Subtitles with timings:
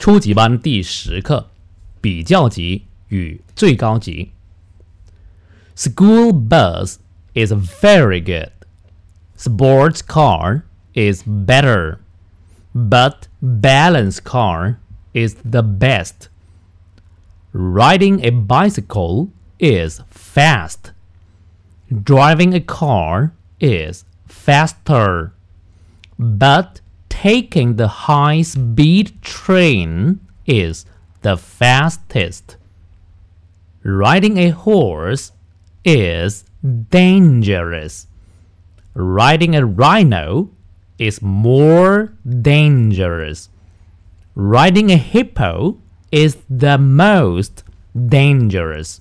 [0.00, 1.50] 初级班第十课：
[2.00, 4.32] 比较级与最高级。
[5.74, 6.96] School bus
[7.34, 8.50] is very good.
[9.36, 10.62] Sports car
[10.94, 11.98] is better,
[12.74, 14.76] but balance car
[15.12, 16.28] is the best.
[17.52, 19.28] Riding a bicycle
[19.58, 20.92] is fast.
[21.90, 25.32] Driving a car is faster.
[26.18, 26.80] But
[27.20, 30.84] taking the high speed train is
[31.22, 32.56] the fastest.
[33.82, 35.32] Riding a horse
[35.84, 36.44] is
[36.90, 38.06] dangerous.
[38.94, 40.50] Riding a rhino
[40.98, 43.48] is more dangerous.
[44.34, 45.78] Riding a hippo
[46.10, 49.00] is the most dangerous.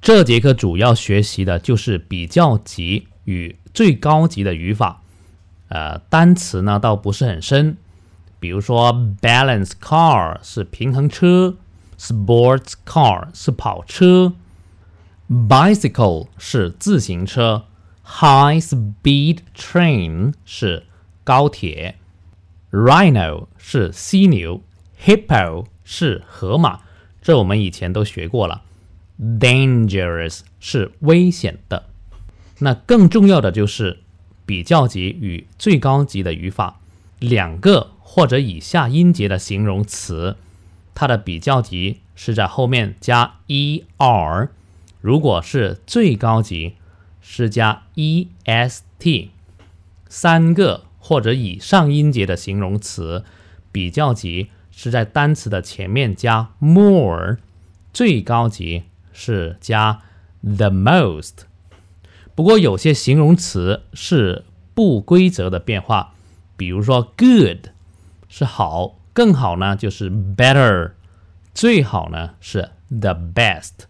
[0.00, 5.02] 这节课主要学习的就是比较级与最高级的语法。
[5.69, 7.77] 呃，单词呢倒不是很深，
[8.39, 11.55] 比如说 balance car 是平衡车
[11.97, 14.33] ，sports car 是跑车
[15.29, 17.65] ，bicycle 是自行车
[18.03, 20.83] ，high speed train 是
[21.23, 21.95] 高铁
[22.71, 24.61] ，rhino 是犀牛
[25.03, 26.79] ，hippo 是河马，
[27.21, 28.63] 这我们以前都学过了。
[29.21, 31.83] Dangerous 是危险的，
[32.59, 33.99] 那更重要的就是
[34.49, 36.79] 比较级与最高级的语法，
[37.19, 40.37] 两个或者以下音节的形容词，
[40.95, 44.49] 它的比较级是在后面加 er，
[45.01, 46.73] 如果是最高级
[47.21, 49.29] 是加 est。
[50.09, 53.23] 三个或者以上音节的形容词，
[53.71, 57.37] 比较级是在单词的前面加 more，
[57.93, 58.85] 最高级。
[59.11, 60.01] 是加
[60.41, 61.39] the most，
[62.38, 64.44] 不过有些形容词是
[64.74, 66.14] 不规则的变化，
[66.56, 67.68] 比如说 good
[68.28, 70.92] 是好，更好呢就是 better，
[71.54, 73.86] 最好呢是 the best。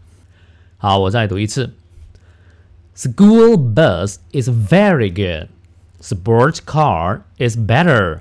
[0.76, 1.72] 好，我再读一次：
[2.94, 5.48] School bus is very good.
[6.00, 8.20] Sports car is better,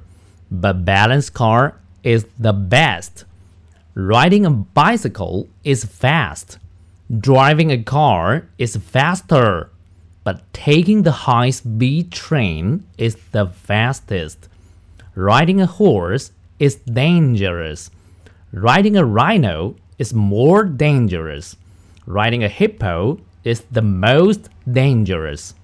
[0.50, 3.25] but balance car is the best.
[3.94, 6.58] Riding a bicycle is fast.
[7.09, 9.68] Driving a car is faster,
[10.28, 14.47] but taking the high speed train is the fastest.
[15.15, 17.91] Riding a horse is dangerous.
[18.53, 21.56] Riding a rhino is more dangerous.
[22.05, 25.55] Riding a hippo is the most dangerous.